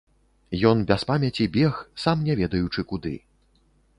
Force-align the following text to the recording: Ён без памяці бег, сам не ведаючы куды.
Ён 0.69 0.79
без 0.91 1.01
памяці 1.09 1.45
бег, 1.59 1.77
сам 2.05 2.25
не 2.29 2.33
ведаючы 2.41 2.81
куды. 2.95 3.15